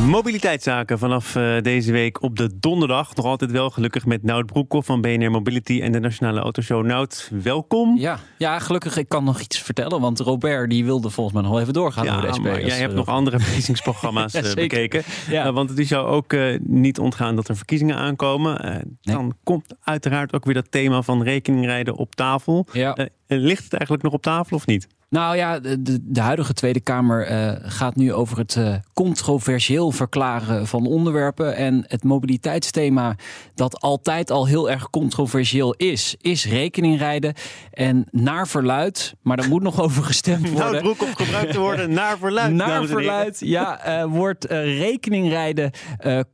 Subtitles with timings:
[0.00, 3.14] Mobiliteitszaken vanaf eh, deze week op de donderdag.
[3.14, 6.84] Nog altijd wel gelukkig met Nout Broekhoff van BNR Mobility en de Nationale Autoshow.
[6.84, 7.98] Nout, welkom.
[7.98, 10.00] Ja, ja, gelukkig ik kan nog iets vertellen.
[10.00, 12.42] Want Robert die wilde volgens mij nog even doorgaan over de SP.
[12.42, 15.02] maar jij hebt nog andere verkiezingsprogramma's Ja, eh, bekeken.
[15.30, 15.44] Ja.
[15.46, 18.84] Eh, want het is jou ook niet ontgaan dat er verkiezingen aankomen.
[19.00, 22.66] Dan komt uiteraard ook weer dat thema van rekeningrijden op tafel.
[22.72, 23.08] Ja.
[23.26, 24.86] Ligt het eigenlijk nog op tafel of niet?
[25.14, 30.66] Nou ja, de, de, huidige Tweede Kamer eh, gaat nu over het eh, controversieel verklaren
[30.66, 31.56] van onderwerpen.
[31.56, 33.16] En het mobiliteitsthema,
[33.54, 37.34] dat altijd al heel erg controversieel is, is rekeningrijden.
[37.70, 40.82] En naar verluid, maar daar moet nog over gestemd Nout worden.
[40.82, 42.52] Broekhoff gebruikt te worden naar verluid.
[42.64, 45.70] Naar verluid, ja, eh, wordt rekeningrijden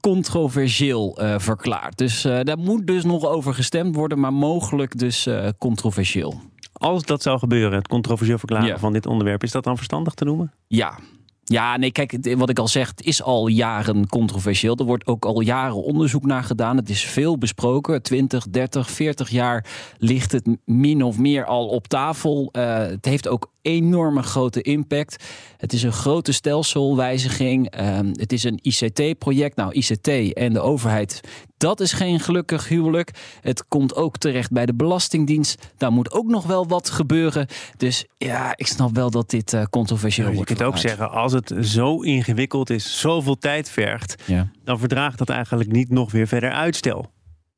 [0.00, 1.98] controversieel verklaard.
[1.98, 6.40] Dus daar moet dus nog over gestemd worden, maar mogelijk dus controversieel.
[6.78, 8.78] Als dat zou gebeuren, het controversieel verklaren Ja.
[8.78, 10.52] van dit onderwerp, is dat dan verstandig te noemen?
[10.66, 10.98] Ja.
[11.44, 14.76] Ja, nee, kijk, wat ik al zeg, het is al jaren controversieel.
[14.76, 16.76] Er wordt ook al jaren onderzoek naar gedaan.
[16.76, 18.02] Het is veel besproken.
[18.02, 19.66] 20, 30, 40 jaar
[19.98, 22.48] ligt het min of meer al op tafel.
[22.52, 25.24] Eh, het heeft ook enorme grote impact.
[25.56, 27.70] Het is een grote stelselwijziging.
[27.70, 29.56] Ehm, het is een ICT-project.
[29.56, 31.20] Nou, ICT en de overheid,
[31.56, 33.10] dat is geen gelukkig huwelijk.
[33.40, 35.72] Het komt ook terecht bij de Belastingdienst.
[35.76, 37.46] Daar moet ook nog wel wat gebeuren.
[37.76, 40.48] Dus ja, ik snap wel dat dit eh, controversieel je wordt.
[40.48, 44.50] kunt ook zeggen, als het zo ingewikkeld is, zoveel tijd vergt, Ja.
[44.64, 47.10] dan verdraagt dat eigenlijk niet nog weer verder uitstel.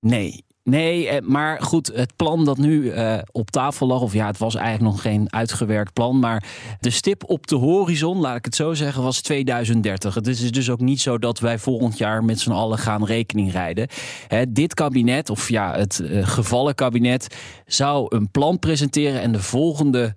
[0.00, 0.44] Nee.
[0.64, 4.38] Nee, eh, maar goed, het plan dat nu eh, op tafel lag, of ja, het
[4.38, 6.44] was eigenlijk nog geen uitgewerkt plan, maar
[6.80, 10.14] de stip op de horizon, laat ik het zo zeggen, was 2030.
[10.14, 13.52] Het is dus ook niet zo dat wij volgend jaar met z'n allen gaan rekening
[13.52, 13.88] rijden.
[14.28, 19.42] Hè, dit kabinet, of ja, het eh, gevallen kabinet, zou een plan presenteren en de
[19.42, 20.14] volgende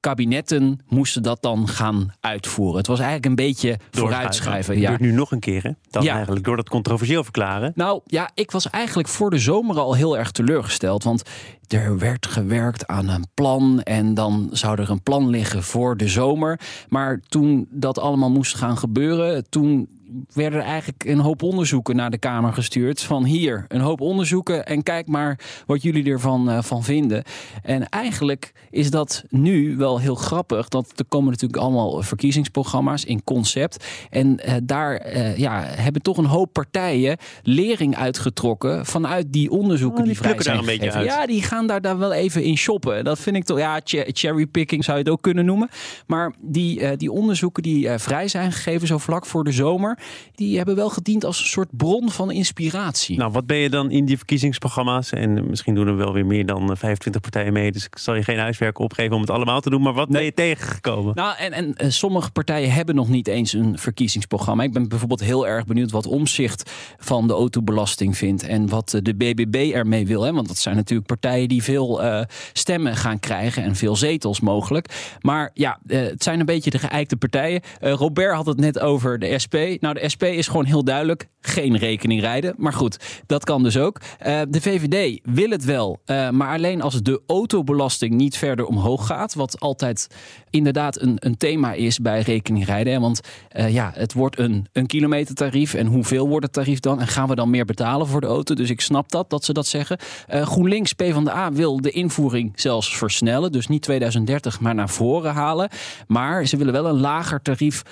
[0.00, 2.76] kabinetten moesten dat dan gaan uitvoeren.
[2.76, 4.74] Het was eigenlijk een beetje vooruitschrijven.
[4.74, 4.80] Ja.
[4.90, 5.70] gebeurt nu nog een keer, hè?
[5.90, 6.14] Dan Ja.
[6.14, 7.72] eigenlijk door dat controversieel verklaren.
[7.74, 11.04] Nou ja, ik was eigenlijk voor de zomer al heel erg teleurgesteld.
[11.04, 11.22] Want
[11.68, 13.82] er werd gewerkt aan een plan.
[13.82, 16.60] En dan zou er een plan liggen voor de zomer.
[16.88, 19.88] Maar toen dat allemaal moest gaan gebeuren, toen
[20.32, 23.02] werden er eigenlijk een hoop onderzoeken naar de Kamer gestuurd.
[23.02, 27.22] Van hier, een hoop onderzoeken en kijk maar wat jullie ervan eh, van vinden.
[27.62, 30.68] En eigenlijk is dat nu wel heel grappig.
[30.68, 33.84] Dat er komen natuurlijk allemaal verkiezingsprogramma's in concept.
[34.10, 39.98] En eh, daar eh, ja, hebben toch een hoop partijen lering uitgetrokken vanuit die onderzoeken
[39.98, 41.10] Oh, die die vrij zijn daar een beetje gegeven.
[41.12, 41.20] uit.
[41.20, 43.04] Ja, die gaan daar, daar wel even in shoppen.
[43.04, 45.68] Dat vind ik toch, ja, ch- cherrypicking zou je het ook kunnen noemen.
[46.06, 49.98] Maar die, die onderzoeken die vrij zijn gegeven, zo vlak voor de zomer,
[50.34, 53.18] die hebben wel gediend als een soort bron van inspiratie.
[53.18, 55.12] Nou, wat ben je dan in die verkiezingsprogramma's?
[55.12, 57.72] En misschien doen er wel weer meer dan eh, 25 partijen mee.
[57.72, 59.82] Dus ik zal je geen huiswerk opgeven om het allemaal te doen.
[59.82, 61.14] Maar wat ben je tegengekomen?
[61.14, 64.62] Nou, en, en eh, sommige partijen hebben nog niet eens een verkiezingsprogramma.
[64.62, 68.42] Ik ben bijvoorbeeld heel erg benieuwd wat omzicht van de autobelasting vindt.
[68.42, 70.22] En wat eh, de BBB ermee wil.
[70.22, 70.32] Hè?
[70.32, 72.20] Want dat zijn natuurlijk partijen die veel eh,
[72.52, 73.62] stemmen gaan krijgen.
[73.62, 75.16] En veel zetels mogelijk.
[75.20, 77.60] Maar ja, eh, het zijn een beetje de geëikte partijen.
[77.80, 79.54] Eh, Robert had het net over de SP.
[79.80, 81.28] Nou, de SP is gewoon heel duidelijk.
[81.42, 82.54] Geen rekening rijden.
[82.56, 84.00] Maar goed, dat kan dus ook.
[84.18, 86.00] Eh, de VVD wil het wel.
[86.04, 89.34] eh, maar alleen als de autobelasting niet verder omhoog gaat.
[89.34, 90.06] Wat altijd
[90.50, 92.92] inderdaad een, een thema is bij rekeningrijden.
[92.92, 93.00] Hè?
[93.00, 95.74] Want eh, ja, het wordt een, een kilometertarief.
[95.74, 97.00] En hoeveel wordt het tarief dan?
[97.00, 98.54] En gaan we dan meer betalen voor de auto?
[98.54, 99.98] Dus ik snap dat, dat ze dat zeggen.
[100.28, 103.52] GroenLinks, PvdA wil de invoering zelfs versnellen.
[103.52, 105.68] Dus niet 2030, maar naar voren halen.
[106.06, 107.82] Maar ze willen wel een lager tarief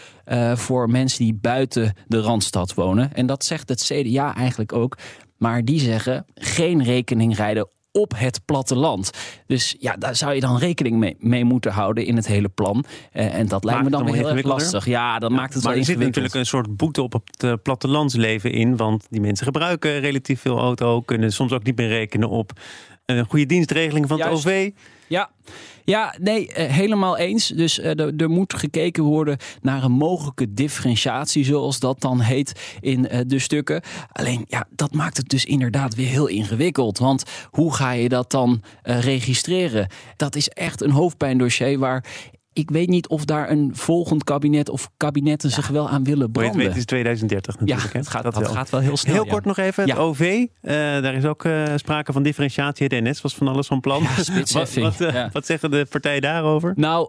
[0.54, 3.14] voor mensen die buiten de Randstad wonen.
[3.14, 4.98] En dat zegt het CDA eigenlijk ook.
[5.36, 9.10] Maar die zeggen geen rekening rijden op het platteland.
[9.46, 12.84] Dus ja, daar zou je dan rekening mee, mee moeten houden in het hele plan.
[13.12, 14.86] Eh, en dat lijkt me dan dan weer wel heel erg lastig.
[14.86, 17.52] Ja, dan maakt het maar wel er zit natuurlijk een soort boete op het eh,
[17.62, 18.76] plattelandsleven in.
[18.76, 21.00] Want die mensen gebruiken relatief veel auto.
[21.00, 22.52] Kunnen soms ook niet meer rekenen op
[23.16, 24.44] een goede dienstregeling van Juist.
[24.44, 24.70] het OV.
[25.06, 25.30] Ja,
[25.84, 27.46] ja nee, eh, helemaal eens.
[27.48, 32.76] Dus eh, er- er moet gekeken worden naar een mogelijke differentiatie, zoals dat dan heet
[32.80, 33.82] in eh, de stukken.
[34.12, 36.98] Alleen, ja, dat maakt het dus inderdaad weer heel ingewikkeld.
[36.98, 39.88] Want hoe ga je dat dan registreren?
[40.16, 42.04] Dat is echt een hoofdpijndossier waar
[42.58, 46.56] ik weet niet of daar een volgend kabinet of kabinetten zich wel aan willen branden.
[46.56, 47.86] weet, het is 2030 natuurlijk.
[47.86, 47.98] ja, hè?
[47.98, 48.52] het gaat, Dat dat wel.
[48.52, 49.14] gaat wel heel snel.
[49.14, 49.30] Heel ja.
[49.30, 49.98] kort nog even, het Ja.
[49.98, 50.20] OV.
[50.60, 52.88] eh, daar is ook eh, sprake van differentiatie.
[52.88, 54.02] De NS was van alles van plan.
[54.02, 54.08] Ja,
[54.52, 55.28] wat, wat, eh, ja.
[55.32, 56.72] wat zeggen de partijen daarover?
[56.76, 57.08] Nou,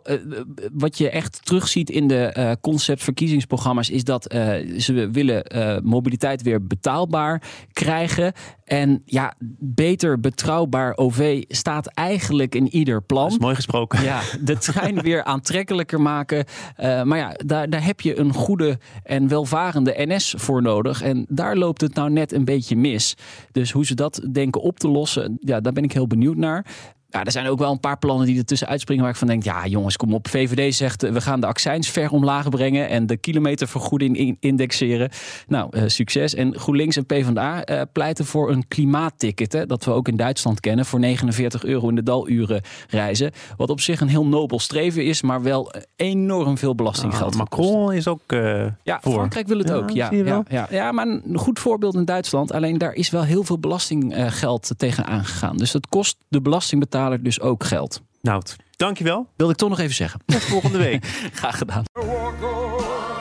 [0.74, 6.42] wat je echt terugziet in de eh conceptverkiezingsprogramma's is dat eh, ze willen eh, mobiliteit
[6.42, 7.42] weer betaalbaar
[7.74, 8.34] krijgen.
[8.70, 13.28] En ja, beter betrouwbaar OV staat eigenlijk in ieder Dat plan.
[13.28, 14.04] is mooi gesproken.
[14.04, 16.46] Ja, de trein weer aantrekkelijker maken.
[16.76, 21.02] Eh, maar ja, daar, daar heb je een goede en welvarende NS voor nodig.
[21.02, 23.16] En daar loopt het nou net een beetje mis.
[23.52, 26.66] Dus hoe ze dat denken op te lossen, ja, daar ben ik heel benieuwd naar.
[27.12, 29.28] Ja, er zijn ook wel een paar plannen die er tussen uitspringen waar ik van
[29.28, 30.28] denk, ja jongens, kom op.
[30.28, 35.10] VVD zegt, eh, we gaan de accijns ver omlaag brengen en de kilometervergoeding in- indexeren.
[35.48, 36.34] Nou, eh, succes.
[36.36, 40.60] En GroenLinks en PvdA eh pleiten voor een klimaatticket, hè, dat we ook in Duitsland
[40.60, 43.32] kennen, voor 49 euro in de daluren reizen.
[43.58, 47.32] Wat op zich een heel nobel streven is, maar wel enorm veel belastinggeld.
[47.34, 47.40] Ah.
[47.40, 49.14] Macron is ook eh, Ja, voor.
[49.14, 49.90] Frankrijk wil het Ja, ook.
[49.90, 50.68] Ja, ja, ja.
[50.72, 52.52] ja, maar een goed voorbeeld in Duitsland.
[52.54, 55.58] Alleen daar is wel heel veel belastinggeld tegen aangegaan.
[55.58, 58.02] Dus dat kost de belastingbetaler dus ook geld.
[58.22, 58.42] Nou,
[58.76, 59.28] dankjewel.
[59.36, 60.20] Wilde ik toch nog even zeggen.
[60.26, 61.06] Tot volgende week.
[61.34, 61.84] Graag gedaan.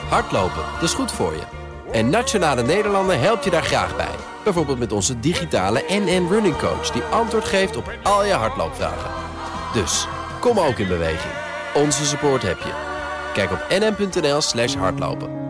[0.09, 1.43] Hardlopen, dat is goed voor je.
[1.91, 4.15] En Nationale Nederlanden helpt je daar graag bij.
[4.43, 6.91] Bijvoorbeeld met onze digitale NN Running Coach...
[6.91, 9.11] die antwoord geeft op al je hardloopvragen.
[9.73, 10.07] Dus,
[10.39, 11.33] kom ook in beweging.
[11.75, 12.73] Onze support heb je.
[13.33, 15.48] Kijk op nn.nl slash hardlopen.